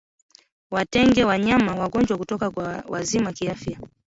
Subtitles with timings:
[0.71, 3.79] Watenge wanyama wagonjwa kutoka kwa wazima kiafya